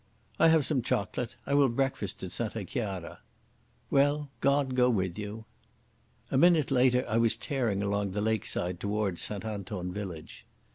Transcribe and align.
"I 0.39 0.47
have 0.47 0.65
some 0.65 0.81
chocolate. 0.81 1.35
I 1.45 1.53
will 1.53 1.69
breakfast 1.69 2.23
at 2.23 2.31
Santa 2.31 2.65
Chiara." 2.65 3.19
"Well, 3.91 4.29
God 4.39 4.73
go 4.73 4.89
with 4.89 5.15
you!" 5.19 5.45
A 6.31 6.39
minute 6.39 6.71
later 6.71 7.05
I 7.07 7.17
was 7.17 7.35
tearing 7.37 7.83
along 7.83 8.13
the 8.13 8.19
lake 8.21 8.47
side 8.47 8.79
towards 8.79 9.21
St 9.21 9.45
Anton 9.45 9.91
village. 9.93 10.47